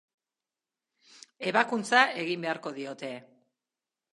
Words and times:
Ebakuntza 1.51 2.01
egin 2.25 2.47
beharko 2.47 2.73
diote. 2.79 3.13